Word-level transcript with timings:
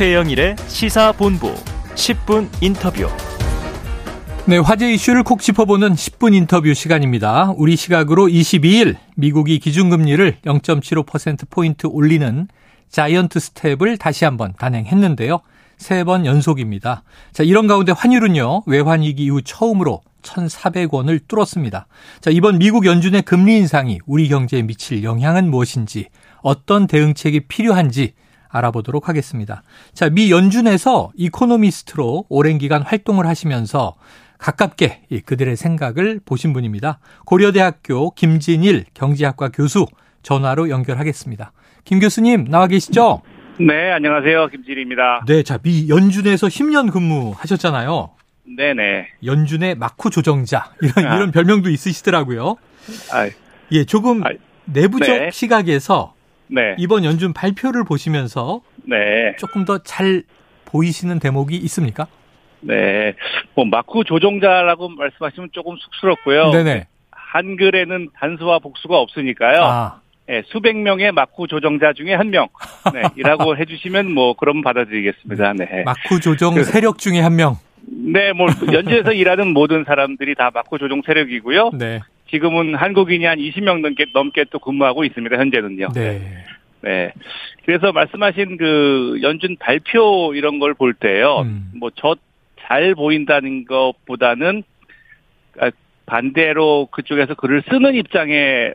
최영일의 0.00 0.56
시사본부 0.66 1.52
10분 1.94 2.48
인터뷰. 2.62 3.06
네, 4.46 4.56
화제 4.56 4.90
이슈를 4.94 5.22
콕 5.24 5.42
짚어보는 5.42 5.92
10분 5.92 6.34
인터뷰 6.34 6.72
시간입니다. 6.72 7.52
우리 7.58 7.76
시각으로 7.76 8.26
22일 8.26 8.96
미국이 9.16 9.58
기준금리를 9.58 10.38
0.75%포인트 10.42 11.86
올리는 11.86 12.48
자이언트 12.88 13.40
스텝을 13.40 13.98
다시 13.98 14.24
한번 14.24 14.54
단행했는데요. 14.58 15.40
세 15.76 16.04
번 16.04 16.24
연속입니다. 16.24 17.02
자, 17.34 17.42
이런 17.42 17.66
가운데 17.66 17.92
환율은요, 17.92 18.62
외환위기 18.64 19.24
이후 19.24 19.42
처음으로 19.42 20.00
1,400원을 20.22 21.28
뚫었습니다. 21.28 21.86
자, 22.22 22.30
이번 22.30 22.56
미국 22.58 22.86
연준의 22.86 23.20
금리 23.20 23.58
인상이 23.58 23.98
우리 24.06 24.28
경제에 24.28 24.62
미칠 24.62 25.04
영향은 25.04 25.50
무엇인지, 25.50 26.06
어떤 26.40 26.86
대응책이 26.86 27.48
필요한지 27.48 28.14
알아보도록 28.50 29.08
하겠습니다. 29.08 29.62
자, 29.94 30.10
미 30.10 30.30
연준에서 30.30 31.12
이코노미스트로 31.16 32.26
오랜 32.28 32.58
기간 32.58 32.82
활동을 32.82 33.26
하시면서 33.26 33.96
가깝게 34.38 35.02
그들의 35.26 35.56
생각을 35.56 36.20
보신 36.24 36.52
분입니다. 36.52 36.98
고려대학교 37.26 38.12
김진일 38.14 38.86
경제학과 38.94 39.50
교수 39.50 39.86
전화로 40.22 40.70
연결하겠습니다. 40.70 41.52
김 41.84 42.00
교수님 42.00 42.46
나와 42.48 42.66
계시죠? 42.66 43.22
네, 43.58 43.92
안녕하세요. 43.92 44.48
김진일입니다. 44.48 45.24
네, 45.26 45.42
자, 45.42 45.58
미 45.58 45.88
연준에서 45.88 46.46
10년 46.46 46.90
근무하셨잖아요. 46.90 48.10
네네. 48.56 49.06
연준의 49.24 49.74
마쿠 49.76 50.10
조정자 50.10 50.72
이런 50.80 51.06
아. 51.06 51.16
이런 51.16 51.30
별명도 51.30 51.70
있으시더라고요. 51.70 52.56
아, 53.12 53.28
예, 53.72 53.84
조금 53.84 54.24
아, 54.24 54.30
내부적 54.64 55.18
네. 55.18 55.30
시각에서 55.30 56.14
네. 56.50 56.74
이번 56.78 57.04
연준 57.04 57.32
발표를 57.32 57.84
보시면서 57.84 58.60
네. 58.84 59.34
조금 59.38 59.64
더 59.64 59.78
잘 59.78 60.22
보이시는 60.66 61.18
대목이 61.18 61.56
있습니까? 61.56 62.06
네, 62.60 63.14
뭐 63.54 63.64
마쿠 63.64 64.04
조정자라고 64.04 64.88
말씀하시면 64.90 65.50
조금 65.52 65.76
쑥스럽고요. 65.78 66.50
네네. 66.50 66.86
한글에는 67.10 68.10
단수와 68.14 68.58
복수가 68.58 68.96
없으니까요. 68.98 69.60
아. 69.62 70.00
네, 70.26 70.42
수백 70.46 70.76
명의 70.76 71.10
마쿠 71.10 71.48
조정자 71.48 71.92
중에 71.94 72.14
한 72.14 72.30
명, 72.30 72.46
네, 72.94 73.02
이라고 73.16 73.56
해주시면 73.56 74.12
뭐 74.12 74.34
그럼 74.34 74.62
받아들이겠습니다. 74.62 75.54
네. 75.54 75.82
마쿠 75.84 76.20
조정 76.20 76.54
그, 76.54 76.62
세력 76.64 76.98
중에 76.98 77.18
한 77.20 77.34
명. 77.34 77.56
네, 77.82 78.32
뭐 78.32 78.46
연주에서 78.72 79.12
일하는 79.12 79.48
모든 79.52 79.82
사람들이 79.84 80.34
다 80.36 80.50
마쿠 80.54 80.78
조정 80.78 81.02
세력이고요. 81.04 81.70
네. 81.74 82.00
지금은 82.30 82.74
한국인이 82.74 83.24
한 83.24 83.38
20명 83.38 83.80
넘게 83.80 84.06
넘게 84.12 84.44
또 84.50 84.58
근무하고 84.58 85.04
있습니다. 85.04 85.36
현재는요. 85.36 85.88
네. 85.94 86.20
네. 86.82 87.12
그래서 87.64 87.92
말씀하신 87.92 88.56
그 88.56 89.18
연준 89.22 89.56
발표 89.58 90.32
이런 90.34 90.58
걸 90.58 90.74
볼 90.74 90.94
때요. 90.94 91.40
음. 91.40 91.70
뭐저 91.76 92.16
잘 92.60 92.94
보인다는 92.94 93.64
것보다는 93.66 94.62
아, 95.60 95.70
반대로 96.06 96.86
그쪽에서 96.90 97.34
글을 97.34 97.62
쓰는 97.68 97.94
입장에 97.94 98.72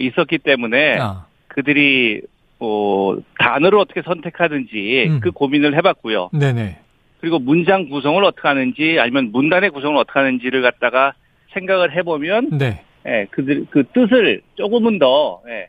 있었기 0.00 0.38
때문에 0.38 0.98
아. 1.00 1.26
그들이 1.48 2.20
뭐 2.58 3.20
단어를 3.38 3.78
어떻게 3.78 4.02
선택하든지 4.02 5.06
음. 5.08 5.20
그 5.20 5.30
고민을 5.30 5.76
해봤고요. 5.76 6.30
네네. 6.32 6.78
그리고 7.20 7.38
문장 7.38 7.88
구성을 7.88 8.22
어떻게 8.24 8.46
하는지 8.48 8.98
아니면 9.00 9.30
문단의 9.32 9.70
구성을 9.70 9.96
어떻게 9.96 10.18
하는지를 10.18 10.62
갖다가 10.62 11.14
생각을 11.54 11.96
해보면 11.96 12.58
네. 12.58 12.82
예, 13.06 13.26
그들 13.30 13.66
그 13.70 13.84
뜻을 13.92 14.42
조금은 14.56 14.98
더 14.98 15.40
예, 15.48 15.68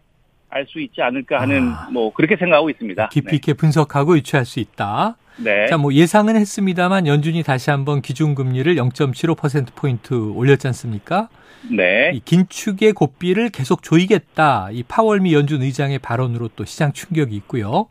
알 0.49 0.66
수 0.67 0.80
있지 0.80 1.02
않을까 1.02 1.41
하는 1.41 1.69
아. 1.69 1.89
뭐 1.91 2.11
그렇게 2.13 2.35
생각하고 2.35 2.69
있습니다. 2.69 3.09
깊이 3.09 3.35
있게 3.35 3.53
네. 3.53 3.57
분석하고 3.57 4.17
유추할 4.17 4.45
수 4.45 4.59
있다. 4.59 5.17
네. 5.38 5.67
자, 5.67 5.77
뭐 5.77 5.93
예상은 5.93 6.35
했습니다만 6.35 7.05
연준이 7.05 7.43
다시 7.43 7.69
한번 7.69 8.02
기준 8.02 8.33
금리를 8.33 8.73
0.75% 8.75 9.75
포인트 9.75 10.14
올렸지 10.14 10.67
않습니까? 10.67 11.30
네. 11.70 12.11
이 12.14 12.21
긴축의 12.23 12.93
고삐를 12.93 13.49
계속 13.49 13.83
조이겠다. 13.83 14.69
이 14.71 14.83
파월미 14.83 15.33
연준 15.33 15.61
의장의 15.61 15.99
발언으로 15.99 16.49
또 16.55 16.65
시장 16.65 16.92
충격이 16.92 17.36
있고요. 17.36 17.87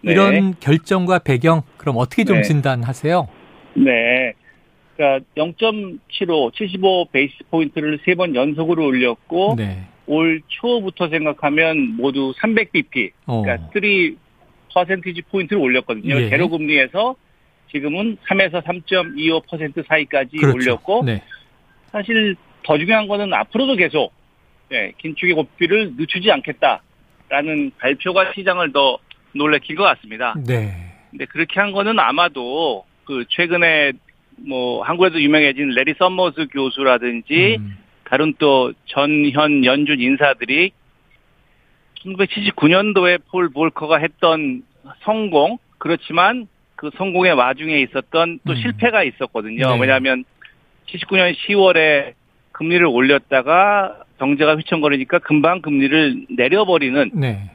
네. 0.00 0.12
이런 0.12 0.54
결정과 0.58 1.18
배경 1.18 1.62
그럼 1.76 1.96
어떻게 1.98 2.24
좀 2.24 2.38
네. 2.38 2.42
진단하세요? 2.42 3.28
네. 3.74 4.32
그러니까 4.98 5.24
0.75, 5.36 6.52
75 6.54 7.06
베이스 7.12 7.34
포인트를 7.50 8.00
세 8.04 8.14
번 8.16 8.34
연속으로 8.34 8.84
올렸고 8.84 9.54
네. 9.56 9.84
올 10.06 10.42
초부터 10.48 11.08
생각하면 11.08 11.96
모두 11.96 12.34
300bp, 12.42 13.12
어. 13.26 13.42
그러니까 13.42 13.70
3 13.72 14.16
퍼센티지 14.74 15.22
포인트를 15.22 15.62
올렸거든요. 15.62 16.20
예. 16.20 16.28
제로 16.28 16.48
금리에서 16.48 17.14
지금은 17.70 18.16
3에서 18.28 18.62
3.25% 18.64 19.86
사이까지 19.86 20.36
그렇죠. 20.36 20.56
올렸고 20.56 21.04
네. 21.04 21.22
사실 21.92 22.34
더 22.64 22.76
중요한 22.76 23.06
거는 23.06 23.32
앞으로도 23.32 23.76
계속 23.76 24.12
네, 24.68 24.92
긴축의 24.98 25.34
고삐를 25.34 25.92
늦추지 25.96 26.30
않겠다라는 26.30 27.70
발표가 27.78 28.32
시장을 28.34 28.72
더 28.72 28.98
놀래킬 29.32 29.76
것 29.76 29.84
같습니다. 29.84 30.34
네. 30.46 30.74
근데 31.10 31.24
그렇게 31.26 31.60
한 31.60 31.72
거는 31.72 31.98
아마도 32.00 32.84
그 33.04 33.24
최근에 33.28 33.92
뭐 34.46 34.82
한국에도 34.82 35.20
유명해진 35.20 35.70
레리 35.70 35.94
썸머스 35.98 36.48
교수라든지 36.52 37.56
음. 37.58 37.76
다른 38.04 38.34
또 38.38 38.72
전현 38.86 39.64
연준 39.64 40.00
인사들이 40.00 40.72
1979년도에 42.04 43.20
폴 43.30 43.50
볼커가 43.50 43.98
했던 43.98 44.62
성공 45.00 45.58
그렇지만 45.78 46.46
그 46.76 46.90
성공의 46.96 47.32
와중에 47.32 47.80
있었던 47.80 48.40
또 48.46 48.52
음. 48.52 48.56
실패가 48.56 49.02
있었거든요. 49.02 49.74
네. 49.74 49.80
왜냐하면 49.80 50.24
79년 50.86 51.34
10월에 51.34 52.14
금리를 52.52 52.84
올렸다가 52.86 54.04
경제가 54.18 54.56
휘청거리니까 54.56 55.18
금방 55.20 55.60
금리를 55.60 56.26
내려버리는 56.30 57.10
네. 57.14 57.50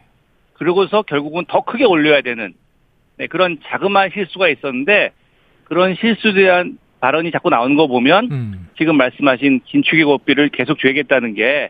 그러고서 0.54 1.02
결국은 1.02 1.46
더 1.48 1.62
크게 1.62 1.84
올려야 1.84 2.22
되는 2.22 2.54
네, 3.18 3.28
그런 3.28 3.60
자그마한 3.66 4.12
실수가 4.14 4.50
있었는데 4.50 5.12
그런 5.74 5.96
실수에 6.00 6.34
대한 6.34 6.78
발언이 7.00 7.32
자꾸 7.32 7.50
나오는 7.50 7.76
거 7.76 7.88
보면 7.88 8.30
음. 8.32 8.68
지금 8.78 8.96
말씀하신 8.96 9.62
긴축의 9.66 10.04
고삐를 10.04 10.50
계속 10.50 10.78
줘야겠다는 10.78 11.34
게 11.34 11.70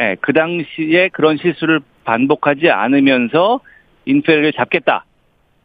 예, 0.00 0.16
그 0.22 0.32
당시에 0.32 1.10
그런 1.12 1.36
실수를 1.36 1.80
반복하지 2.04 2.70
않으면서 2.70 3.60
인플레를 4.06 4.54
잡겠다. 4.54 5.04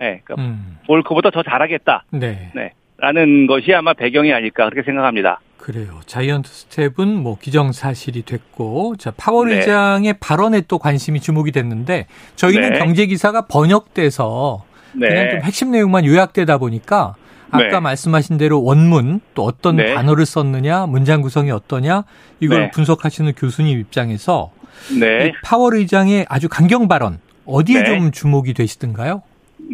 예, 0.02 0.20
그러니까 0.26 0.36
음. 0.40 0.78
볼크보다 0.88 1.30
더 1.30 1.42
잘하겠다. 1.42 2.04
네. 2.12 2.52
네. 2.54 2.74
라는 2.98 3.48
것이 3.48 3.74
아마 3.74 3.94
배경이 3.94 4.34
아닐까 4.34 4.70
그렇게 4.70 4.86
생각합니다. 4.86 5.40
그래요. 5.58 6.02
자이언트 6.06 6.50
스텝은 6.50 7.08
뭐 7.16 7.38
기정사실이 7.40 8.24
됐고, 8.24 8.98
자 8.98 9.12
파월 9.16 9.50
네. 9.50 9.58
의장의 9.58 10.16
발언에 10.20 10.64
또 10.68 10.78
관심이 10.78 11.22
주목이 11.22 11.54
됐는데 11.54 12.08
저희는 12.36 12.74
네. 12.74 12.80
경제 12.80 13.06
기사가 13.06 13.48
번역돼서 13.48 14.66
네. 14.96 15.08
그냥 15.08 15.30
좀 15.30 15.42
핵심 15.44 15.72
내용만 15.72 16.06
요약되다 16.06 16.58
보니까 16.58 17.16
아까 17.52 17.68
네. 17.68 17.80
말씀하신 17.80 18.38
대로 18.38 18.64
원문 18.64 19.22
또 19.34 19.44
어떤 19.44 19.78
네. 19.78 19.94
단어를 19.94 20.26
썼느냐 20.26 20.86
문장 20.86 21.22
구성이 21.22 21.52
어떠냐 21.52 22.04
이걸 22.40 22.64
네. 22.64 22.72
분석하시는 22.72 23.34
교수님 23.34 23.80
입장에서 23.80 24.52
네. 25.00 25.34
파월 25.44 25.76
의장의 25.76 26.26
아주 26.30 26.48
강경 26.50 26.88
발언 26.88 27.20
어디에 27.46 27.84
네. 27.84 27.86
좀 27.86 28.12
주목이 28.12 28.54
되시던가요? 28.54 29.24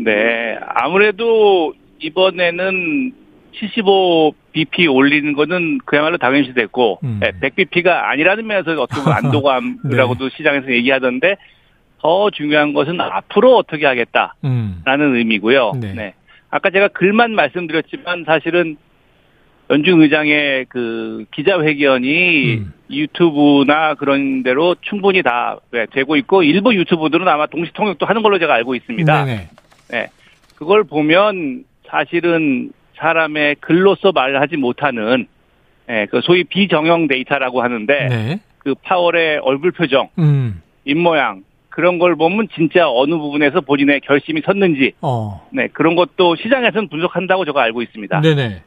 네 0.03 0.58
아무래도 0.68 1.74
이번에는 2.00 3.13
75bp 3.56 4.94
올리는 4.94 5.34
거는 5.34 5.80
그야말로 5.86 6.18
당연시 6.18 6.53
됐고 6.53 7.00
음. 7.03 7.19
100bp가 7.22 7.88
아니라는 7.88 8.46
면에서 8.47 8.81
어떻게 8.81 9.02
보면 9.02 9.18
안도감이라고도 9.25 10.30
네. 10.30 10.36
시장에서 10.38 10.72
얘기하던데 10.72 11.38
더 12.00 12.30
중요한 12.30 12.74
것은 12.74 13.02
앞으로 13.02 13.57
어떻게 13.57 13.86
하겠다라는 13.86 14.33
음. 14.44 14.83
의미고요. 15.16 15.74
네. 15.81 16.13
네. 16.56 16.57
아까 16.57 16.69
제가 16.69 16.88
글만 16.90 17.36
말씀드렸지만 17.36 18.24
사실은 18.25 18.78
연준 19.69 20.02
의장의 20.02 20.66
그 20.69 21.25
기자회견이 21.31 22.56
음. 22.56 22.74
유튜브나 22.90 23.96
그런 23.96 24.44
대로 24.44 24.75
충분히 24.81 25.24
다 25.24 25.57
네, 25.72 25.86
되고 25.92 26.16
있고 26.16 26.44
일부 26.44 26.74
유튜브들은 26.74 27.28
아마 27.28 27.48
동시 27.48 27.72
통역도 27.74 28.06
하는 28.06 28.22
걸로 28.22 28.40
제가 28.40 28.54
알고 28.54 28.75
있습니다. 28.75 29.25
네네. 29.25 29.50
네. 29.90 30.07
그걸 30.56 30.84
보면 30.84 31.63
사실은 31.88 32.72
사람의 32.96 33.56
글로서 33.60 34.12
말하지 34.12 34.58
못하는 34.58 35.28
네, 35.88 36.06
그 36.10 36.22
소위 36.24 36.44
비정형 36.44 37.08
데이터라고 37.08 37.62
하는데 37.62 38.08
네. 38.08 38.40
그 38.60 38.75
파월의 38.75 39.40
얼굴 39.40 39.72
표정, 39.72 40.10
음. 40.18 40.62
입 40.86 40.98
모양, 40.98 41.44
그런 41.75 42.00
걸 42.00 42.16
보면 42.16 42.48
진짜 42.56 42.89
어느 42.89 43.16
부분에서 43.16 43.60
본인의 43.60 44.00
결심이 44.01 44.42
섰는지, 44.45 44.94
어. 45.01 45.45
네 45.51 45.68
그런 45.74 45.98
것도 45.98 46.38
시장에서는 46.38 46.88
분석한다고 46.88 47.44
제가 47.44 47.62
알고 47.63 47.81
있습니다. 47.81 48.22
네네. 48.22 48.62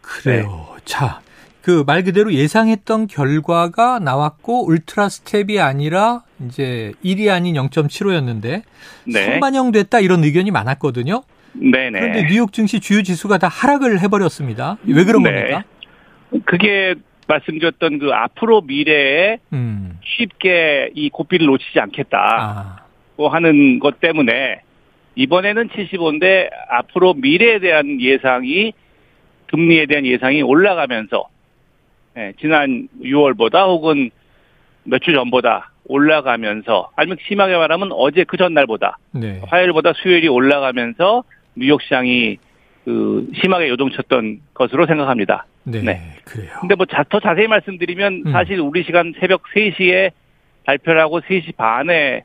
그래요. 0.00 0.66
네. 0.74 0.82
자, 0.84 1.20
그 1.62 1.84
말 1.86 2.02
그대로 2.02 2.32
예상했던 2.32 3.06
결과가 3.06 4.00
나왔고 4.00 4.66
울트라 4.68 5.08
스텝이 5.08 5.60
아니라 5.60 6.22
이제 6.44 6.92
1이 7.04 7.30
아닌 7.32 7.54
0.75였는데 7.54 8.62
네. 9.06 9.24
선반영됐다 9.24 10.00
이런 10.00 10.24
의견이 10.24 10.50
많았거든요. 10.50 11.22
네네. 11.52 12.00
그런데 12.00 12.26
뉴욕 12.28 12.52
증시 12.52 12.80
주요 12.80 13.02
지수가 13.02 13.38
다 13.38 13.46
하락을 13.46 14.00
해버렸습니다. 14.00 14.76
왜 14.88 15.04
그런 15.04 15.22
네. 15.22 15.30
겁니까? 15.30 15.64
그게 16.46 16.96
말씀드렸던 17.26 17.98
그 17.98 18.10
앞으로 18.12 18.62
미래에 18.62 19.38
음. 19.52 19.98
쉽게 20.04 20.90
이 20.94 21.10
고삐를 21.10 21.46
놓치지 21.46 21.80
않겠다 21.80 22.82
고 23.16 23.28
아, 23.28 23.34
하는 23.34 23.78
것 23.78 24.00
때문에 24.00 24.60
이번에는 25.16 25.68
75인데 25.68 26.48
앞으로 26.70 27.14
미래에 27.14 27.60
대한 27.60 28.00
예상이 28.00 28.72
금리에 29.46 29.86
대한 29.86 30.04
예상이 30.06 30.42
올라가면서 30.42 31.28
예, 32.16 32.32
지난 32.40 32.88
6월보다 33.02 33.66
혹은 33.66 34.10
몇 34.84 35.00
주 35.02 35.12
전보다 35.12 35.72
올라가면서 35.86 36.90
아니면 36.96 37.18
심하게 37.26 37.56
말하면 37.56 37.90
어제 37.92 38.24
그 38.24 38.36
전날보다 38.36 38.98
네. 39.12 39.40
화요일보다 39.46 39.92
수요일이 39.94 40.28
올라가면서 40.28 41.24
뉴욕 41.56 41.80
시장이 41.82 42.38
그 42.84 43.28
심하게 43.40 43.68
요동쳤던 43.70 44.40
것으로 44.54 44.86
생각합니다. 44.86 45.46
네. 45.64 45.80
네. 45.82 46.00
그래요. 46.24 46.50
근데 46.60 46.74
뭐 46.74 46.86
더 46.86 47.20
자세히 47.20 47.46
말씀드리면 47.46 48.22
음. 48.26 48.32
사실 48.32 48.60
우리 48.60 48.82
시간 48.84 49.14
새벽 49.20 49.42
3시에 49.54 50.10
발표를 50.64 51.00
하고 51.00 51.20
3시 51.20 51.56
반에 51.56 52.22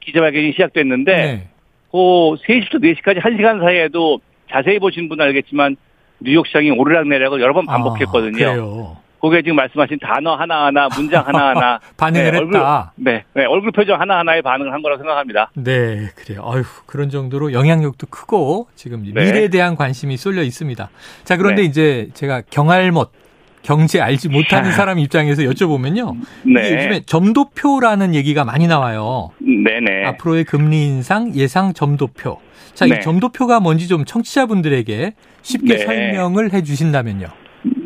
기자회견이 0.00 0.52
시작됐는데 0.52 1.16
네. 1.16 1.48
그 1.90 1.96
3시부터 1.96 2.82
4시까지 2.82 3.20
1시간 3.20 3.60
사이에도 3.60 4.20
자세히 4.50 4.78
보신 4.78 5.08
분은 5.08 5.24
알겠지만 5.26 5.76
뉴욕 6.20 6.46
시장이 6.46 6.70
오르락내리락을 6.70 7.40
여러 7.40 7.52
번 7.54 7.66
반복했거든요. 7.66 8.46
아, 8.96 9.00
그게 9.20 9.42
지금 9.42 9.56
말씀하신 9.56 9.98
단어 10.00 10.34
하나하나, 10.34 10.88
문장 10.88 11.26
하나하나 11.26 11.78
반응을 11.96 12.32
네, 12.32 12.38
했다. 12.38 12.92
얼굴, 12.96 13.04
네, 13.04 13.24
네, 13.34 13.44
얼굴 13.44 13.70
표정 13.72 14.00
하나하나에 14.00 14.40
반응을 14.40 14.72
한 14.72 14.82
거라고 14.82 15.00
생각합니다. 15.02 15.50
네, 15.54 16.08
그래요. 16.16 16.42
아유, 16.50 16.62
그런 16.86 17.10
정도로 17.10 17.52
영향력도 17.52 18.06
크고 18.08 18.68
지금 18.74 19.02
네. 19.02 19.24
미래에 19.24 19.48
대한 19.48 19.76
관심이 19.76 20.16
쏠려 20.16 20.42
있습니다. 20.42 20.88
자, 21.24 21.36
그런데 21.36 21.62
네. 21.62 21.68
이제 21.68 22.08
제가 22.14 22.42
경알못 22.50 23.10
경제 23.62 24.00
알지 24.00 24.30
못하는 24.30 24.70
아. 24.70 24.72
사람 24.72 24.98
입장에서 24.98 25.42
여쭤보면요. 25.42 26.16
네, 26.44 26.74
요즘에 26.74 27.02
점도표라는 27.04 28.14
얘기가 28.14 28.44
많이 28.44 28.66
나와요. 28.66 29.30
네네. 29.38 30.06
앞으로의 30.06 30.44
금리 30.44 30.86
인상 30.86 31.34
예상 31.34 31.74
점도표. 31.74 32.38
자, 32.72 32.86
네. 32.86 32.96
이 32.96 33.00
점도표가 33.02 33.60
뭔지 33.60 33.88
좀 33.88 34.06
청취자분들에게 34.06 35.12
쉽게 35.42 35.74
네. 35.76 35.84
설명을 35.84 36.54
해 36.54 36.62
주신다면요. 36.62 37.26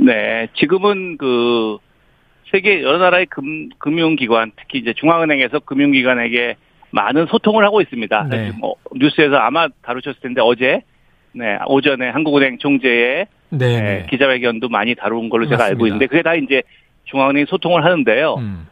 네, 0.05 0.49
지금은 0.55 1.17
그 1.17 1.79
세계 2.51 2.83
여러 2.83 2.99
나라의 2.99 3.27
금, 3.27 3.69
금융기관, 3.79 4.53
특히 4.57 4.79
이제 4.79 4.93
중앙은행에서 4.93 5.61
금융기관에게 5.61 6.57
많은 6.91 7.27
소통을 7.27 7.65
하고 7.65 7.81
있습니다. 7.81 8.29
네. 8.31 8.53
뭐 8.59 8.77
뉴스에서 8.95 9.37
아마 9.37 9.69
다루셨을 9.83 10.21
텐데 10.21 10.41
어제 10.43 10.83
네, 11.33 11.59
오전에 11.67 12.11
한국은행 12.11 12.59
총재의 12.59 13.27
네. 13.51 13.59
네, 13.59 13.81
네. 13.81 14.07
기자회견도 14.09 14.69
많이 14.69 14.95
다룬 14.95 15.29
걸로 15.29 15.47
제가 15.47 15.65
알고 15.65 15.77
맞습니다. 15.77 15.87
있는데 15.87 16.07
그게 16.07 16.23
다 16.23 16.35
이제 16.35 16.63
중앙은행이 17.05 17.47
소통을 17.49 17.85
하는데요. 17.85 18.35
음. 18.35 18.67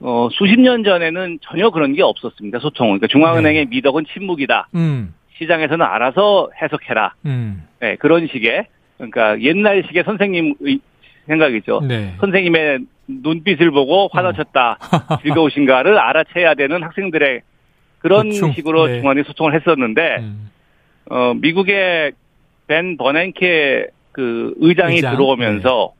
어, 0.00 0.28
수십 0.32 0.60
년 0.60 0.84
전에는 0.84 1.38
전혀 1.42 1.70
그런 1.70 1.94
게 1.94 2.02
없었습니다. 2.02 2.58
소통은. 2.58 2.98
그러니까 2.98 3.06
중앙은행의 3.08 3.66
미덕은 3.66 4.04
침묵이다. 4.12 4.68
음. 4.74 5.14
시장에서는 5.38 5.84
알아서 5.84 6.50
해석해라. 6.60 7.14
음. 7.24 7.64
네, 7.80 7.96
그런 7.96 8.26
식의 8.26 8.66
그러니까 8.96 9.40
옛날식의 9.40 10.04
선생님 10.04 10.54
의 10.60 10.80
생각이죠. 11.26 11.80
네. 11.86 12.14
선생님의 12.20 12.80
눈빛을 13.08 13.70
보고 13.70 14.08
화나셨다, 14.12 14.78
즐거우신가를 15.22 15.98
알아채야 15.98 16.54
되는 16.54 16.82
학생들의 16.82 17.42
그런 17.98 18.28
보충, 18.28 18.52
식으로 18.52 18.86
네. 18.86 19.00
중앙이 19.00 19.22
소통을 19.24 19.54
했었는데, 19.54 20.16
음. 20.20 20.50
어, 21.10 21.34
미국의 21.34 22.12
벤 22.66 22.96
버넨케 22.96 23.86
그 24.12 24.54
의장이 24.58 24.96
의장, 24.96 25.12
들어오면서, 25.12 25.92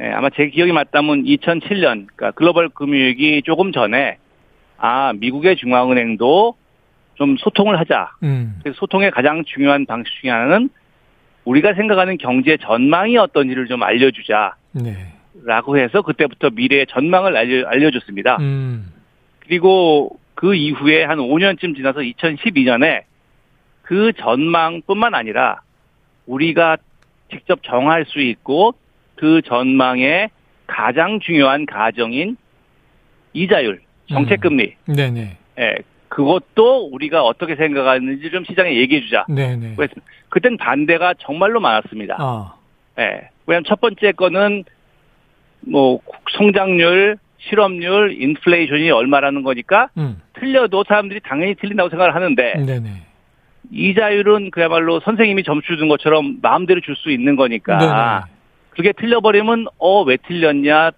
예, 0.00 0.08
아마 0.08 0.28
제 0.30 0.48
기억이 0.48 0.72
맞다면 0.72 1.24
2007년, 1.24 2.06
그러니까 2.14 2.30
글로벌 2.32 2.68
금융위기 2.68 3.42
조금 3.44 3.72
전에, 3.72 4.18
아, 4.78 5.12
미국의 5.14 5.56
중앙은행도 5.56 6.54
좀 7.14 7.36
소통을 7.38 7.78
하자. 7.80 8.10
음. 8.22 8.58
그래서 8.62 8.76
소통의 8.78 9.10
가장 9.10 9.42
중요한 9.44 9.86
방식 9.86 10.12
중에 10.20 10.30
하나는 10.30 10.68
우리가 11.46 11.74
생각하는 11.74 12.18
경제 12.18 12.56
전망이 12.60 13.16
어떤지를 13.16 13.66
좀 13.68 13.82
알려주자. 13.82 14.56
네. 14.72 15.12
라고 15.44 15.78
해서 15.78 16.02
그때부터 16.02 16.50
미래의 16.50 16.86
전망을 16.88 17.36
알려, 17.36 17.66
알려줬습니다. 17.68 18.36
음. 18.40 18.92
그리고 19.40 20.18
그 20.34 20.54
이후에 20.54 21.04
한 21.04 21.18
5년쯤 21.18 21.76
지나서 21.76 22.00
2012년에 22.00 23.02
그 23.82 24.12
전망뿐만 24.18 25.14
아니라 25.14 25.60
우리가 26.26 26.78
직접 27.30 27.62
정할 27.62 28.04
수 28.06 28.20
있고 28.20 28.74
그 29.14 29.40
전망의 29.42 30.30
가장 30.66 31.20
중요한 31.20 31.64
가정인 31.64 32.36
이자율, 33.32 33.80
정책금리, 34.08 34.74
네네. 34.86 35.36
예, 35.60 35.76
그것도 36.16 36.88
우리가 36.92 37.22
어떻게 37.24 37.56
생각하는지 37.56 38.30
좀 38.30 38.42
시장에 38.46 38.74
얘기해 38.74 39.02
주자. 39.02 39.26
네네. 39.28 39.74
그랬습니다. 39.74 40.00
그땐 40.30 40.56
반대가 40.56 41.12
정말로 41.18 41.60
많았습니다. 41.60 42.16
아. 42.18 42.54
예. 42.98 43.28
왜냐하면 43.44 43.64
첫 43.68 43.82
번째 43.82 44.12
거는 44.12 44.64
뭐 45.60 46.00
성장률, 46.38 47.18
실업률, 47.36 48.16
인플레이션이 48.18 48.90
얼마라는 48.92 49.42
거니까 49.42 49.90
음. 49.98 50.22
틀려도 50.40 50.84
사람들이 50.88 51.20
당연히 51.22 51.54
틀린다고 51.54 51.90
생각을 51.90 52.14
하는데 52.14 52.64
네네. 52.64 52.90
이자율은 53.70 54.52
그야말로 54.52 55.00
선생님이 55.00 55.42
점수 55.42 55.76
준 55.76 55.88
것처럼 55.88 56.38
마음대로 56.40 56.80
줄 56.80 56.96
수 56.96 57.10
있는 57.10 57.36
거니까 57.36 57.76
네네. 57.76 58.36
그게 58.70 58.92
틀려버리면 58.92 59.66
어 59.76 60.02
왜 60.04 60.16
틀렸냐 60.16 60.92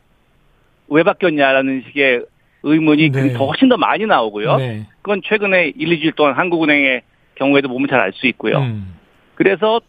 왜 0.91 1.03
바뀌었냐라는 1.03 1.83
식의 1.89 2.25
의문이 2.63 3.11
네. 3.11 3.33
더 3.33 3.47
훨씬 3.47 3.69
더 3.69 3.77
많이 3.77 4.07
나오고요. 4.07 4.57
네. 4.57 4.87
그건 5.03 5.21
최근에 5.25 5.73
1, 5.77 5.89
2주일 5.89 6.15
동안 6.17 6.35
한국은행의 6.35 7.03
경우에도 7.37 7.69
보면 7.69 7.89
잘 7.89 8.01
알 8.01 8.13
수 8.13 8.27
있고요. 8.27 8.59
음. 8.59 8.97
그래서 9.37 9.81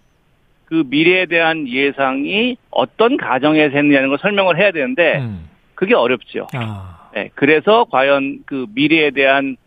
그 0.65 0.83
미래에 0.87 1.25
대한 1.25 1.67
예상이 1.67 2.57
어떤 2.69 3.17
가정에서 3.17 3.75
했느냐는 3.75 4.09
걸 4.09 4.19
설명을 4.19 4.57
해야 4.59 4.71
되는데 4.71 5.17
음. 5.17 5.49
그게 5.73 5.95
어렵죠. 5.95 6.47
아. 6.53 7.09
네, 7.15 7.31
그래서 7.33 7.85
과연 7.85 8.43
그 8.45 8.67
미래에 8.75 9.09
대한 9.11 9.57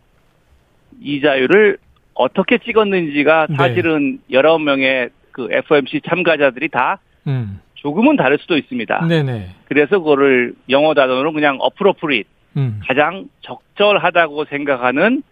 이자율을 1.00 1.78
어떻게 2.14 2.58
찍었는지가 2.58 3.46
네. 3.50 3.56
사실은 3.56 4.20
여러 4.30 4.58
명의 4.58 5.10
그 5.32 5.48
FOMC 5.50 6.02
참가자들이 6.08 6.68
다 6.68 6.98
음. 7.26 7.60
조금은 7.74 8.16
다를 8.16 8.38
수도 8.38 8.56
있습니다. 8.56 9.06
네네. 9.08 9.48
그래서 9.64 9.98
그거를 9.98 10.54
영어 10.68 10.94
단어로 10.94 11.32
그냥 11.32 11.58
appropriate 11.64 12.28
음. 12.56 12.80
가장 12.86 13.28
적절하다고 13.42 14.46
생각하는 14.46 15.22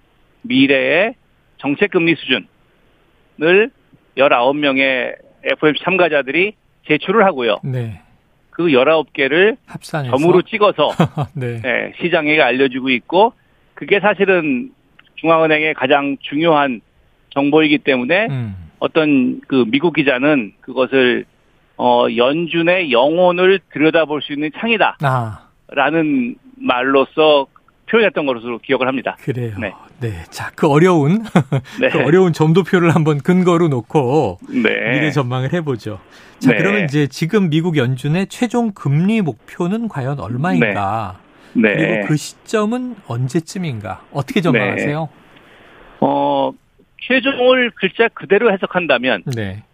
미래의 0.43 1.15
정책 1.59 1.91
금리 1.91 2.15
수준을 2.17 3.71
19명의 4.17 5.17
FOMC 5.45 5.83
참가자들이 5.85 6.55
제출을 6.87 7.25
하고요. 7.25 7.59
네. 7.65 8.01
그 8.51 8.65
19개를 8.65 9.57
합산해서. 9.67 10.17
점으로 10.17 10.43
찍어서 10.43 10.91
네. 11.35 11.61
예, 11.65 11.93
시장에게 12.01 12.43
알려주고 12.43 12.91
있고 12.91 13.33
그게 13.75 14.01
사실은 14.01 14.73
중앙은행의 15.17 15.75
가장 15.75 16.17
중요한 16.21 16.81
정보이기 17.31 17.79
때문에 17.79 18.27
음. 18.29 18.57
어떤 18.79 19.41
그 19.47 19.65
미국 19.69 19.95
기자는 19.95 20.53
그것을 20.61 21.25
어 21.77 22.07
연준의 22.15 22.93
영혼을 22.93 23.61
들여다볼 23.73 24.21
수 24.23 24.33
있는 24.33 24.51
창이다라는 24.59 24.97
아, 25.03 25.49
말로써 26.61 27.47
표현했던 27.91 28.25
것으로 28.25 28.59
기억을 28.59 28.87
합니다. 28.87 29.17
그래요. 29.21 29.55
네. 29.59 29.73
네. 30.01 30.13
자, 30.31 30.51
그 30.55 30.69
어려운, 30.69 31.25
네. 31.81 31.89
그 31.89 31.99
어려운 31.99 32.33
점도표를 32.33 32.95
한번 32.95 33.19
근거로 33.19 33.69
놓고 33.69 34.39
네. 34.49 34.93
미래 34.93 35.11
전망을 35.11 35.53
해보죠. 35.53 35.99
자, 36.39 36.53
네. 36.53 36.57
그러면 36.57 36.85
이제 36.85 37.09
지금 37.09 37.51
미국 37.51 37.77
연준의 37.77 38.29
최종 38.29 38.73
금리 38.73 39.21
목표는 39.21 39.89
과연 39.89 40.21
얼마인가? 40.21 41.19
네. 41.53 41.75
그리고 41.75 42.07
그 42.07 42.17
시점은 42.17 42.97
언제쯤인가? 43.09 44.03
어떻게 44.13 44.41
전망하세요? 44.41 45.09
어 46.01 46.53
최종을 47.03 47.73
글자 47.75 48.09
그대로 48.09 48.53
해석한다면 48.53 49.25
네. 49.35 49.65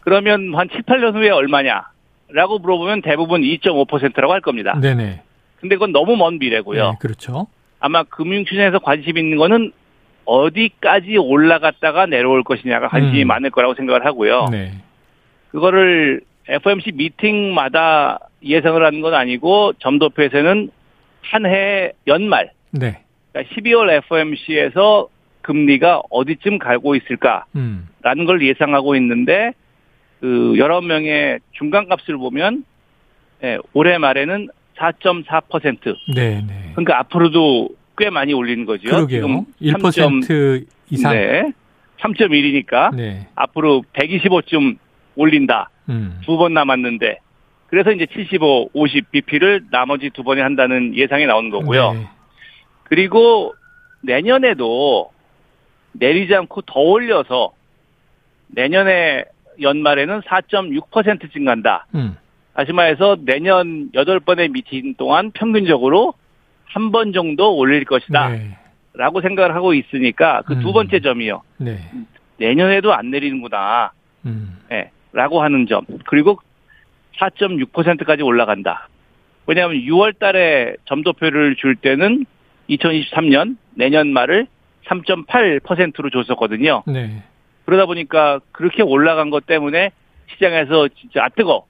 그러면 0.00 0.54
한 0.54 0.68
7, 0.70 0.82
8년 0.82 1.14
후에 1.14 1.30
얼마냐 1.30 1.88
라고 2.28 2.58
물어보면 2.58 3.02
대부분 3.02 3.42
2.5%라고 3.42 4.32
할 4.32 4.40
겁니다. 4.40 4.78
네네. 4.80 5.23
근데 5.64 5.76
그건 5.76 5.92
너무 5.92 6.14
먼 6.14 6.38
미래고요. 6.38 6.90
네, 6.90 6.96
그렇죠. 7.00 7.46
아마 7.80 8.02
금융시장에서 8.02 8.80
관심 8.80 9.16
있는 9.16 9.38
거는 9.38 9.72
어디까지 10.26 11.16
올라갔다가 11.16 12.04
내려올 12.04 12.44
것이냐가 12.44 12.88
관심이 12.88 13.22
음. 13.22 13.28
많을 13.28 13.48
거라고 13.48 13.74
생각을 13.74 14.04
하고요. 14.04 14.48
네. 14.50 14.72
그거를 15.52 16.20
FOMC 16.48 16.92
미팅마다 16.92 18.18
예상을 18.42 18.84
하는 18.84 19.00
건 19.00 19.14
아니고 19.14 19.72
점도표에서는 19.78 20.70
한 21.22 21.46
해 21.46 21.92
연말, 22.06 22.50
네. 22.70 23.00
그러니까 23.32 23.54
12월 23.54 23.90
FOMC에서 24.04 25.08
금리가 25.40 26.02
어디쯤 26.10 26.58
가고 26.58 26.94
있을까라는 26.94 27.46
음. 27.56 27.88
걸 28.26 28.46
예상하고 28.46 28.96
있는데 28.96 29.52
그 30.20 30.56
여러 30.58 30.82
명의 30.82 31.38
중간값을 31.52 32.18
보면 32.18 32.66
예, 33.42 33.56
올해 33.72 33.96
말에는 33.96 34.48
4.4%. 34.76 35.96
네, 36.14 36.42
네. 36.46 36.70
그러니까 36.72 36.98
앞으로도 37.00 37.70
꽤 37.96 38.10
많이 38.10 38.32
올리는 38.32 38.64
거죠. 38.64 38.88
그러게요. 38.88 39.44
1% 39.62 40.66
이상. 40.90 41.12
네. 41.12 41.52
3.1이니까 42.00 42.94
네. 42.94 43.28
앞으로 43.34 43.84
125쯤 43.92 44.76
올린다. 45.16 45.70
음. 45.88 46.20
두번 46.24 46.54
남았는데 46.54 47.18
그래서 47.68 47.92
이제 47.92 48.06
75, 48.06 48.70
50 48.72 49.10
BP를 49.10 49.66
나머지 49.70 50.10
두 50.10 50.22
번에 50.22 50.42
한다는 50.42 50.94
예상이 50.94 51.26
나오는 51.26 51.50
거고요. 51.50 51.92
네. 51.92 52.06
그리고 52.84 53.54
내년에도 54.02 55.10
내리지 55.92 56.34
않고 56.34 56.62
더 56.62 56.80
올려서 56.80 57.52
내년에 58.48 59.24
연말에는 59.60 60.20
4.6% 60.20 61.32
증가한다. 61.32 61.86
음. 61.94 62.16
다시 62.54 62.72
말해서 62.72 63.16
내년 63.20 63.90
8번의 63.92 64.50
미팅 64.52 64.94
동안 64.94 65.30
평균적으로 65.32 66.14
한 66.66 66.90
번 66.90 67.12
정도 67.12 67.56
올릴 67.56 67.84
것이다. 67.84 68.28
네. 68.30 68.56
라고 68.94 69.20
생각을 69.20 69.54
하고 69.54 69.74
있으니까 69.74 70.42
그두 70.42 70.68
음. 70.68 70.72
번째 70.72 71.00
점이요. 71.00 71.42
네. 71.58 71.78
내년에도 72.38 72.92
안 72.92 73.10
내리는구나. 73.10 73.92
음. 74.26 74.58
예, 74.72 74.90
라고 75.12 75.42
하는 75.42 75.66
점. 75.66 75.84
그리고 76.06 76.38
4.6%까지 77.18 78.22
올라간다. 78.22 78.88
왜냐하면 79.46 79.78
6월 79.82 80.18
달에 80.18 80.74
점도표를 80.86 81.56
줄 81.56 81.76
때는 81.76 82.24
2023년 82.70 83.56
내년 83.74 84.12
말을 84.12 84.46
3.8%로 84.86 86.10
줬었거든요. 86.10 86.82
네. 86.86 87.22
그러다 87.66 87.86
보니까 87.86 88.40
그렇게 88.52 88.82
올라간 88.82 89.30
것 89.30 89.46
때문에 89.46 89.90
시장에서 90.32 90.88
진짜 90.88 91.24
아 91.24 91.28
뜨거 91.28 91.66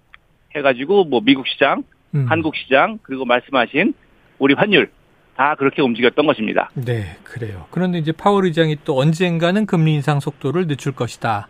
해가지고 0.64 1.04
뭐 1.04 1.20
미국 1.24 1.46
시장, 1.48 1.82
음. 2.14 2.26
한국 2.28 2.54
시장 2.56 2.98
그리고 3.02 3.24
말씀하신 3.24 3.94
우리 4.38 4.54
환율 4.54 4.90
다 5.36 5.56
그렇게 5.58 5.82
움직였던 5.82 6.26
것입니다. 6.26 6.70
네, 6.74 7.16
그래요. 7.24 7.66
그런데 7.70 7.98
이제 7.98 8.12
파월 8.12 8.44
의장이 8.44 8.78
또 8.84 8.96
언젠가는 8.98 9.66
금리 9.66 9.94
인상 9.94 10.20
속도를 10.20 10.66
늦출 10.68 10.92
것이다. 10.92 11.48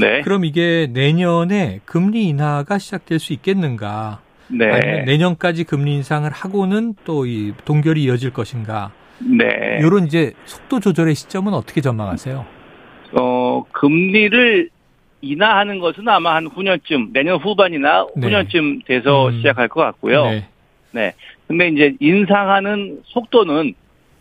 네, 0.00 0.20
그럼 0.22 0.44
이게 0.44 0.88
내년에 0.92 1.80
금리 1.84 2.28
인하가 2.28 2.78
시작될 2.78 3.18
수 3.18 3.32
있겠는가? 3.32 4.20
아니면 4.50 4.80
네, 4.80 5.04
내년까지 5.04 5.64
금리 5.64 5.94
인상을 5.94 6.30
하고는 6.30 6.94
또 7.04 7.26
이 7.26 7.52
동결이 7.64 8.04
이어질 8.04 8.30
것인가? 8.32 8.92
네. 9.18 9.78
이런 9.80 10.06
이제 10.06 10.32
속도 10.44 10.78
조절의 10.80 11.14
시점은 11.14 11.54
어떻게 11.54 11.80
전망하세요? 11.80 12.44
어 13.18 13.62
금리를 13.72 14.68
인하하는 15.24 15.78
것은 15.80 16.06
아마 16.08 16.34
한 16.34 16.46
후년쯤 16.46 17.12
내년 17.12 17.38
후반이나 17.38 18.06
네. 18.16 18.26
후년쯤 18.26 18.82
돼서 18.86 19.28
음. 19.28 19.36
시작할 19.38 19.68
것 19.68 19.80
같고요. 19.80 20.24
네. 20.26 20.44
네. 20.92 21.12
근데 21.48 21.68
이제 21.68 21.94
인상하는 22.00 23.00
속도는 23.04 23.74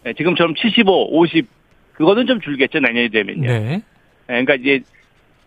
네, 0.04 0.14
지금처럼 0.14 0.56
75, 0.56 1.18
50 1.18 1.48
그거는 1.94 2.26
좀 2.28 2.42
줄겠죠 2.42 2.80
내년이 2.80 3.10
되면요. 3.10 3.48
네. 3.48 3.60
네. 3.60 3.82
그러니까 4.28 4.56
이제 4.56 4.82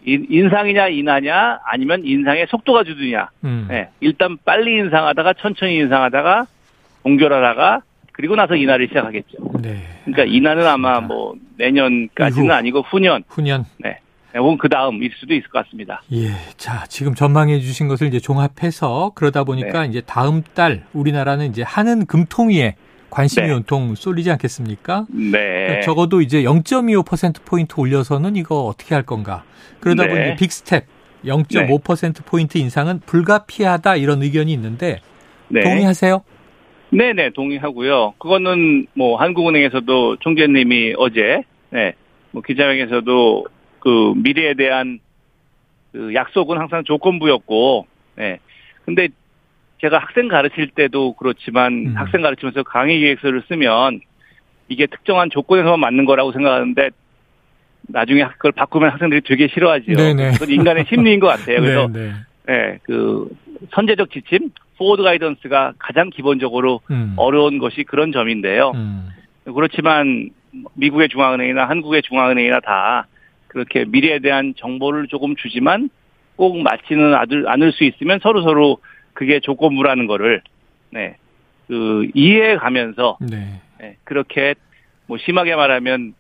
인- 0.05 0.27
인상이냐 0.31 0.89
인하냐 0.89 1.59
아니면 1.65 2.03
인상의 2.05 2.47
속도가 2.49 2.85
주느냐. 2.85 3.29
음. 3.45 3.67
네. 3.69 3.89
일단 4.01 4.37
빨리 4.45 4.77
인상하다가 4.77 5.35
천천히 5.35 5.77
인상하다가 5.79 6.47
동결하다가 7.03 7.81
그리고 8.13 8.35
나서 8.37 8.55
인하를 8.57 8.89
시작하겠죠. 8.89 9.37
네. 9.61 9.83
그러니까 10.05 10.25
인하는 10.25 10.67
아마. 10.67 11.01
뭐 11.01 11.35
내년까지는. 11.59 12.51
아니고 12.51 12.83
후년 12.83 13.25
후년. 13.29 13.65
네. 13.79 13.99
혹은 14.37 14.59
그 14.59 14.69
다음일 14.69 15.11
수도 15.17 15.35
있을 15.35 15.49
것 15.49 15.65
같습니다. 15.65 16.03
예. 16.13 16.31
자, 16.57 16.85
지금 16.89 17.15
전망해 17.15 17.61
주신 17.61 17.89
것을 17.89 18.09
이제 18.09 18.21
종합해서 18.21 19.13
그러다 19.15 19.45
보니까 19.45 19.83
네. 19.83 19.89
이제 19.89 20.01
다음 20.01 20.43
달 20.55 20.85
우리나라는 20.93 21.47
이제 21.47 21.63
하는 21.63 22.07
금통위에 22.07 22.77
관심이 23.11 23.47
네. 23.47 23.53
온통 23.53 23.95
쏠리지 23.95 24.31
않겠습니까? 24.33 25.07
네. 25.09 25.81
적어도 25.81 26.21
이제 26.21 26.43
0.25%포인트 26.43 27.81
올려서는 27.81 28.37
이거 28.37 28.65
어떻게 28.65 28.95
할 28.95 29.05
건가. 29.05 29.45
그러다 29.81 30.07
네. 30.07 30.09
보니 30.09 30.37
빅스텝 30.37 30.85
0.5%포인트 31.25 32.59
인상은 32.59 33.01
불가피하다 33.01 33.97
이런 33.97 34.23
의견이 34.23 34.53
있는데 34.53 35.01
네. 35.49 35.63
동의하세요? 35.63 36.23
네네, 36.91 37.31
동의하고요. 37.31 38.15
그거는 38.19 38.87
뭐 38.95 39.17
한국은행에서도 39.17 40.17
총재님이 40.19 40.95
어제, 40.99 41.43
네, 41.71 41.95
뭐 42.31 42.43
기자회견에서도 42.43 43.47
그 43.87 44.15
미래에 44.17 44.55
대한 44.55 44.99
그 45.93 46.13
약속은 46.13 46.59
항상 46.59 46.83
조건부였고, 46.83 47.87
네. 48.17 48.41
근데 48.85 49.07
제가 49.81 49.99
학생 49.99 50.27
가르칠 50.27 50.71
때도 50.71 51.13
그렇지만 51.13 51.73
음. 51.73 51.97
학생 51.97 52.21
가르치면서 52.21 52.65
강의 52.65 52.99
계획서를 52.99 53.45
쓰면 53.47 54.01
이게 54.69 54.87
특정한 54.87 55.31
조건에서만 55.31 55.79
맞는 55.79 56.05
거라고 56.05 56.33
생각하는데 56.33 56.91
나중에 57.83 58.25
그걸 58.25 58.51
바꾸면 58.51 58.91
학생들이 58.91 59.21
되게 59.21 59.47
싫어하지요. 59.47 59.97
네네. 59.97 60.33
그건 60.33 60.51
인간의 60.51 60.87
심리인 60.89 61.21
것 61.21 61.29
같아요. 61.29 61.61
그래서 61.63 61.87
네, 61.87 62.01
네. 62.01 62.13
네, 62.49 62.79
그 62.83 63.29
선제적 63.71 64.11
지침, 64.11 64.51
포워드 64.79 65.05
가이던스가 65.05 65.75
가장 65.79 66.11
기본적으로 66.11 66.81
음. 66.91 67.15
어려운 67.17 67.59
것이 67.59 67.85
그런 67.85 68.11
점인데요. 68.11 68.73
음. 68.75 69.11
그렇지만 69.45 70.31
미국의 70.75 71.09
중앙은행이나 71.09 71.69
한국의 71.69 72.03
중앙은행이나 72.03 72.59
다 72.61 73.07
그렇게 73.57 73.87
미래에 73.87 74.19
대한 74.19 74.53
정보를 74.59 75.07
조금 75.07 75.35
주지만 75.35 75.89
꼭 76.37 76.59
맞지는 76.59 77.15
않을, 77.47 77.73
수 77.73 77.85
있으면 77.85 78.21
서로 78.23 78.43
서로 78.43 78.77
그게 79.15 79.41
조건부라는 79.41 80.07
거를 80.07 80.43
네, 80.91 81.17
그 81.67 82.07
이해해 82.13 82.57
가면서 82.57 83.17
네. 83.19 83.63
네, 83.81 83.97
그렇게 84.05 84.55
뭐 85.07 85.17
심하게 85.17 85.57
말하면 85.57 86.13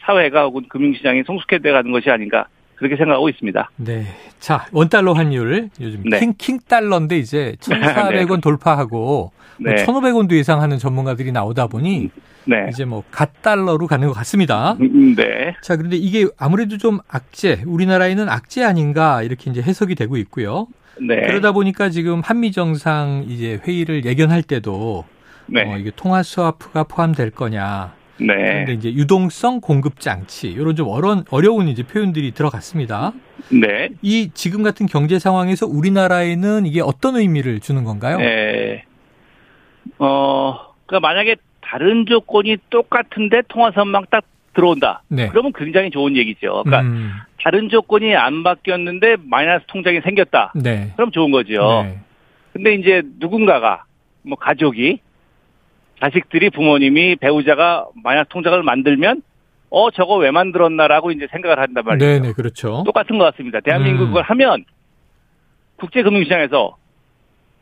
사회가 0.00 0.42
혹은 0.44 0.68
금융시장이 0.68 1.22
성숙해져 1.26 1.72
가는 1.72 1.92
것이 1.92 2.10
아닌가 2.10 2.46
그렇게 2.74 2.96
생각하고 2.96 3.30
있습니다. 3.30 3.70
네. 3.76 4.04
자, 4.38 4.66
원달러 4.70 5.14
환율 5.14 5.70
요즘 5.80 6.02
네. 6.10 6.20
킹, 6.20 6.34
킹 6.36 6.58
달러인데 6.68 7.16
이제 7.16 7.56
1,400원 7.60 8.42
돌파하고 8.42 9.32
뭐 9.56 9.72
네, 9.72 9.82
1,500원도 9.86 10.36
예상하는 10.36 10.76
전문가들이 10.76 11.32
나오다 11.32 11.68
보니 11.68 12.10
네, 12.44 12.66
이제 12.70 12.84
뭐 12.84 13.04
갓 13.10 13.42
달러로 13.42 13.86
가는 13.86 14.08
것 14.08 14.14
같습니다. 14.14 14.72
음, 14.80 15.14
네, 15.14 15.54
자, 15.62 15.76
그런데 15.76 15.96
이게 15.96 16.26
아무래도 16.38 16.78
좀 16.78 16.98
악재, 17.08 17.62
우리나라에는 17.66 18.28
악재 18.28 18.64
아닌가 18.64 19.22
이렇게 19.22 19.50
이제 19.50 19.60
해석이 19.62 19.94
되고 19.94 20.16
있고요. 20.16 20.66
네, 21.00 21.22
그러다 21.22 21.52
보니까 21.52 21.90
지금 21.90 22.20
한미 22.20 22.52
정상 22.52 23.24
이제 23.28 23.60
회의를 23.66 24.04
예견할 24.04 24.42
때도 24.42 25.04
네, 25.46 25.62
어, 25.62 25.76
이게 25.78 25.90
통화 25.94 26.22
스와프가 26.22 26.84
포함될 26.84 27.30
거냐. 27.30 27.94
네, 28.18 28.26
그런데 28.26 28.74
이제 28.74 28.92
유동성 28.92 29.60
공급 29.62 29.98
장치 29.98 30.48
이런 30.48 30.76
좀 30.76 30.88
어려운 30.88 31.24
어려운 31.30 31.68
이제 31.68 31.82
표현들이 31.82 32.32
들어갔습니다. 32.32 33.12
네. 33.50 33.88
이 34.02 34.30
지금 34.34 34.62
같은 34.62 34.84
경제 34.86 35.18
상황에서 35.18 35.66
우리나라에는 35.66 36.66
이게 36.66 36.82
어떤 36.82 37.16
의미를 37.16 37.60
주는 37.60 37.82
건가요? 37.84 38.18
네. 38.18 38.84
어, 39.98 40.54
그러니까 40.86 41.08
만약에 41.08 41.36
다른 41.70 42.04
조건이 42.04 42.56
똑같은데 42.68 43.42
통화선망 43.46 44.06
딱 44.10 44.24
들어온다. 44.54 45.02
네. 45.06 45.28
그러면 45.28 45.52
굉장히 45.54 45.90
좋은 45.90 46.16
얘기죠. 46.16 46.64
그러니까 46.64 46.80
음, 46.80 47.12
다른 47.40 47.68
조건이 47.68 48.16
안 48.16 48.42
바뀌었는데 48.42 49.18
마이너스 49.22 49.64
통장이 49.68 50.00
생겼다. 50.00 50.52
네. 50.56 50.92
그럼 50.96 51.12
좋은 51.12 51.30
거죠. 51.30 51.84
네. 51.84 52.00
근데 52.52 52.74
이제 52.74 53.02
누군가가 53.20 53.84
뭐 54.22 54.36
가족이 54.36 54.98
자식들이 56.00 56.50
부모님이 56.50 57.14
배우자가 57.16 57.86
마이너스 58.02 58.28
통장을 58.30 58.60
만들면 58.64 59.22
어 59.70 59.92
저거 59.92 60.16
왜 60.16 60.32
만들었나라고 60.32 61.12
이제 61.12 61.28
생각을 61.30 61.60
한단 61.60 61.84
말이죠. 61.84 62.04
네, 62.04 62.18
네, 62.18 62.32
그렇죠. 62.32 62.82
똑같은 62.84 63.16
것 63.16 63.24
같습니다. 63.30 63.60
대한민국 63.60 64.04
음. 64.04 64.08
그걸 64.08 64.24
하면 64.24 64.64
국제금융시장에서 65.76 66.76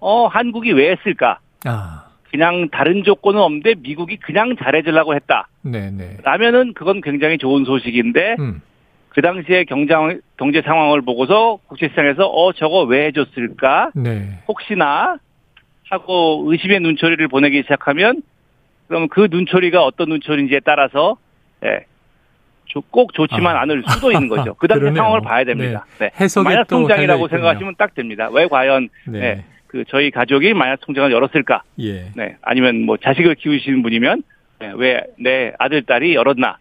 어 0.00 0.26
한국이 0.28 0.72
왜 0.72 0.92
했을까? 0.92 1.40
아, 1.66 2.07
그냥 2.30 2.68
다른 2.70 3.04
조건은 3.04 3.40
없는데 3.40 3.74
미국이 3.78 4.16
그냥 4.18 4.56
잘해주려고 4.56 5.14
했다. 5.14 5.48
네, 5.62 5.90
네. 5.90 6.16
라면은 6.22 6.74
그건 6.74 7.00
굉장히 7.00 7.38
좋은 7.38 7.64
소식인데 7.64 8.36
음, 8.38 8.60
그 9.08 9.22
당시에 9.22 9.64
경제, 9.64 9.94
경제 10.36 10.60
상황을 10.62 11.00
보고서 11.02 11.58
국제시장에서 11.68 12.26
어 12.26 12.52
저거 12.52 12.82
왜 12.82 13.06
해줬을까? 13.06 13.92
네. 13.94 14.40
혹시나 14.46 15.16
하고 15.90 16.44
의심의 16.48 16.80
눈초리를 16.80 17.26
보내기 17.28 17.62
시작하면 17.62 18.22
그럼 18.88 19.08
그 19.08 19.28
눈초리가 19.30 19.82
어떤 19.82 20.10
눈초리인지에 20.10 20.60
따라서 20.64 21.16
예, 21.64 21.80
조- 22.66 22.82
꼭 22.82 23.14
좋지만 23.14 23.56
아. 23.56 23.62
않을 23.62 23.82
수도 23.88 24.12
있는 24.12 24.28
거죠. 24.28 24.52
그 24.60 24.68
당시 24.68 24.80
그러네요. 24.80 25.02
상황을 25.02 25.20
봐야 25.22 25.44
됩니다. 25.44 25.86
네. 25.98 26.10
해석에 26.20 26.44
마이너스 26.44 26.68
또 26.68 26.76
통장이라고. 26.80 27.28
생각하시면 27.28 27.74
딱 27.78 27.94
됩니다. 27.94 28.28
왜 28.30 28.46
과연 28.46 28.90
네. 29.06 29.18
네. 29.20 29.44
그 29.68 29.84
저희 29.88 30.10
가족이 30.10 30.54
마이너스 30.54 30.80
통장을 30.84 31.12
열었을까? 31.12 31.62
예. 31.80 32.10
네. 32.16 32.36
아니면 32.42 32.82
뭐 32.84 32.96
자식을 32.96 33.36
키우시는 33.36 33.82
분이면 33.82 34.22
네, 34.60 34.72
왜내 34.74 35.52
아들 35.58 35.82
딸이 35.82 36.14
열었나? 36.14 36.58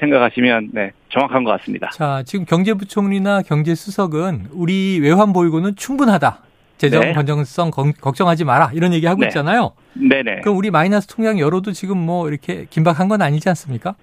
생각하시면 0.00 0.70
네, 0.72 0.90
정확한 1.08 1.44
것 1.44 1.52
같습니다. 1.52 1.88
자, 1.90 2.22
지금 2.26 2.44
경제부총리나 2.44 3.42
경제수석은 3.42 4.48
우리 4.50 4.98
외환 5.00 5.32
보유고는 5.32 5.76
충분하다. 5.76 6.42
재정 6.76 7.00
네. 7.00 7.12
건전성 7.12 7.70
걱정하지 7.70 8.44
마라. 8.44 8.70
이런 8.74 8.92
얘기 8.92 9.06
하고 9.06 9.20
네. 9.20 9.28
있잖아요. 9.28 9.72
네 9.94 10.22
네. 10.22 10.40
그럼 10.42 10.58
우리 10.58 10.70
마이너스 10.70 11.06
통장 11.06 11.38
열어도 11.38 11.72
지금 11.72 11.96
뭐 11.98 12.28
이렇게 12.28 12.66
긴박한 12.70 13.08
건 13.08 13.22
아니지 13.22 13.48
않습니까? 13.48 13.94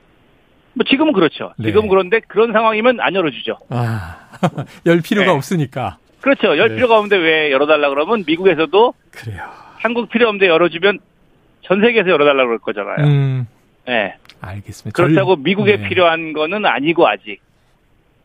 뭐 0.73 0.83
지금은 0.83 1.13
그렇죠. 1.13 1.53
네. 1.57 1.67
지금 1.67 1.87
그런데 1.87 2.19
그런 2.27 2.51
상황이면 2.51 2.99
안 2.99 3.15
열어주죠. 3.15 3.57
아, 3.69 4.17
열 4.85 5.01
필요가 5.01 5.27
네. 5.27 5.33
없으니까. 5.33 5.97
그렇죠. 6.21 6.57
열 6.57 6.69
네. 6.69 6.75
필요가 6.75 6.97
없는데 6.97 7.17
왜 7.17 7.51
열어달라 7.51 7.89
그러면 7.89 8.23
미국에서도 8.25 8.93
그래요. 9.11 9.43
한국 9.77 10.09
필요 10.09 10.27
없는데 10.27 10.47
열어주면 10.47 10.99
전 11.61 11.81
세계에서 11.81 12.09
열어달라 12.09 12.45
그럴 12.45 12.59
거잖아요. 12.59 13.05
음. 13.05 13.47
네. 13.87 14.15
알겠습니다. 14.41 14.95
그렇다고 14.95 15.35
미국에 15.35 15.77
네. 15.77 15.87
필요한 15.87 16.33
거는 16.33 16.65
아니고 16.65 17.07
아직. 17.07 17.39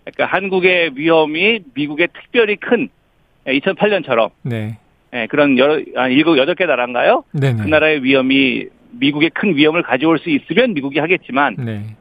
그러니까 0.05 0.37
한국의 0.37 0.93
위험이 0.95 1.61
미국에 1.75 2.07
특별히 2.07 2.57
큰 2.57 2.89
2008년처럼 3.47 4.31
네. 4.43 4.79
네, 5.13 5.27
그런 5.27 5.59
여러 5.59 5.81
한 5.95 6.11
일곱 6.13 6.39
여덟 6.39 6.55
개 6.55 6.67
나라인가요? 6.67 7.25
네네. 7.33 7.63
그 7.63 7.69
나라의 7.69 8.03
위험이 8.05 8.69
미국의 8.93 9.31
큰 9.31 9.57
위험을 9.57 9.83
가져올 9.83 10.19
수 10.19 10.31
있으면 10.31 10.75
미국이 10.75 10.99
하겠지만 10.99 11.57
네. 11.59 11.97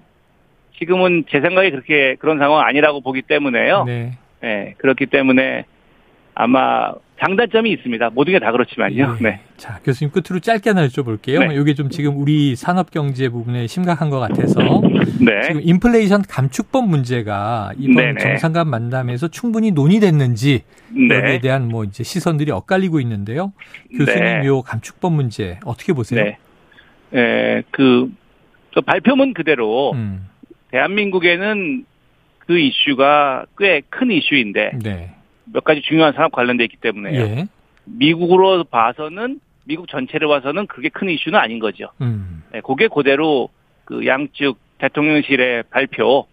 지금은 0.78 1.26
제 1.30 1.42
생각에 1.42 1.72
그렇게 1.72 2.16
그런 2.20 2.38
상황 2.38 2.66
아니라고 2.66 3.02
보기 3.02 3.22
때문에요. 3.24 3.84
네. 3.86 4.14
네 4.42 4.76
그렇기 4.78 5.08
때문에 5.08 5.66
아마 6.44 6.94
장단점이 7.20 7.70
있습니다. 7.72 8.12
모든 8.12 8.32
게 8.32 8.40
다 8.40 8.50
그렇지만요. 8.54 9.18
예. 9.20 9.24
네. 9.24 9.40
자, 9.58 9.78
교수님 9.84 10.10
끝으로 10.14 10.40
짧게 10.40 10.70
하나 10.70 10.88
여쭤볼게요. 10.88 11.46
네. 11.50 11.56
이게 11.56 11.74
좀 11.74 11.90
지금 11.90 12.18
우리 12.18 12.56
산업 12.56 12.92
경제 12.92 13.28
부분에 13.28 13.68
심각한 13.68 14.10
것 14.10 14.20
같아서 14.20 14.58
네. 15.20 15.42
지금 15.46 15.60
인플레이션 15.62 16.22
감축법 16.30 16.88
문제가 16.88 17.74
이번 17.78 17.96
네네. 17.96 18.20
정상간 18.20 18.70
만남에서 18.70 19.28
충분히 19.28 19.72
논의됐는지 19.72 20.64
네. 21.10 21.16
여기에 21.16 21.40
대한 21.42 21.68
뭐 21.68 21.84
이제 21.84 22.04
시선들이 22.06 22.52
엇갈리고 22.52 23.02
있는데요. 23.02 23.52
교수님 23.98 24.24
네. 24.24 24.46
요 24.46 24.62
감축법 24.62 25.12
문제 25.12 25.60
어떻게 25.66 25.92
보세요? 25.92 26.24
네. 26.24 26.38
에, 27.14 27.64
그, 27.72 28.10
그 28.74 28.80
발표문 28.80 29.34
그대로 29.34 29.92
음. 29.92 30.26
대한민국에는 30.72 31.84
그 32.40 32.58
이슈가 32.58 33.46
꽤 33.58 33.82
큰 33.90 34.10
이슈인데 34.12 34.72
네. 34.82 35.16
몇 35.54 35.64
가지 35.64 35.82
중요한 35.82 36.14
산업 36.14 36.32
관련돼 36.32 36.64
있기 36.66 36.78
때문에요. 36.78 37.22
예. 37.22 37.48
미국으로 37.86 38.64
봐서는 38.64 39.40
미국 39.66 39.88
전체를 39.88 40.28
봐서는 40.28 40.68
그게 40.68 40.90
큰 40.90 41.10
이슈는 41.10 41.38
아닌 41.40 41.60
거죠. 41.60 41.90
음. 42.02 42.44
네, 42.52 42.62
그게 42.62 42.88
그대로 42.88 43.50
그 43.86 44.06
양측 44.06 44.58
대통령실의 44.80 45.64
발표에 45.70 46.24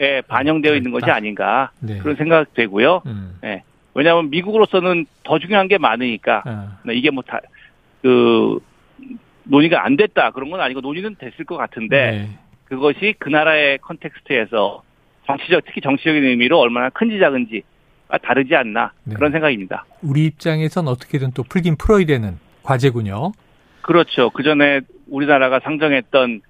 예. 0.00 0.22
반영되어 0.28 0.74
있는 0.74 0.90
것이 0.90 1.10
아닌가 1.10 1.70
네. 1.80 1.98
그런 1.98 2.16
생각되고요. 2.16 3.02
음. 3.06 3.38
네. 3.42 3.62
왜냐하면 3.94 4.30
미국으로서는 4.30 5.06
더 5.22 5.38
중요한 5.38 5.68
게 5.68 5.78
많으니까 5.78 6.42
아. 6.44 6.78
네, 6.84 6.94
이게 6.94 7.10
뭐 7.10 7.22
다 7.22 7.40
그 8.02 8.60
논의가 9.44 9.84
안 9.84 9.96
됐다 9.96 10.30
그런 10.30 10.50
건 10.50 10.60
아니고 10.60 10.80
논의는 10.80 11.16
됐을 11.16 11.44
것 11.44 11.56
같은데 11.56 12.10
네. 12.10 12.28
그것이 12.64 13.14
그 13.18 13.28
나라의 13.28 13.78
context에서 13.78 14.82
정치적 15.26 15.64
특히 15.66 15.80
정치적인 15.80 16.24
의미로 16.24 16.60
얼마나 16.60 16.88
큰지 16.90 17.18
작은지 17.18 17.62
다르지 18.22 18.54
않나 18.54 18.92
네. 19.04 19.14
그런 19.14 19.32
생각입니다. 19.32 19.84
우리 20.02 20.26
입장에선 20.26 20.88
어떻게든 20.88 21.32
또 21.32 21.42
풀긴 21.42 21.76
풀어야 21.76 22.04
되는 22.06 22.38
과제군요. 22.62 23.32
그렇죠. 23.82 24.30
그 24.30 24.42
전에 24.42 24.80
우리나라가 25.08 25.60
상정했던 25.60 26.42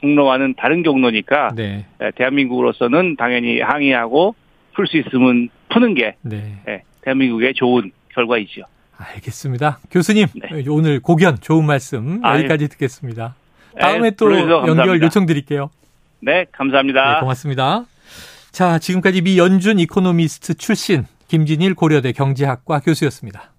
경로와는 0.00 0.54
다른 0.56 0.82
경로니까 0.82 1.50
네. 1.54 1.86
예, 2.02 2.10
대한민국으로서는 2.16 3.16
당연히 3.16 3.60
항의하고 3.60 4.34
풀 4.74 4.86
수 4.86 4.96
있으면 4.98 5.48
푸는 5.70 5.94
게 5.94 6.16
네. 6.22 6.60
예, 6.68 6.82
대한민국의 7.02 7.54
좋은 7.54 7.92
결과이지요. 8.12 8.64
알겠습니다. 8.96 9.78
교수님 9.90 10.26
네. 10.34 10.64
오늘 10.68 11.00
고견 11.00 11.36
좋은 11.40 11.64
말씀 11.64 12.20
여기까지 12.24 12.68
듣겠습니다. 12.68 13.34
다음에 13.80 14.10
네, 14.10 14.16
또 14.16 14.32
연결 14.68 15.02
요청드릴게요. 15.02 15.70
네, 16.20 16.46
감사합니다. 16.52 17.14
네, 17.14 17.20
고맙습니다. 17.20 17.84
자, 18.54 18.78
지금까지 18.78 19.20
미 19.20 19.36
연준 19.36 19.80
이코노미스트 19.80 20.54
출신 20.54 21.06
김진일 21.26 21.74
고려대 21.74 22.12
경제학과 22.12 22.78
교수였습니다. 22.78 23.50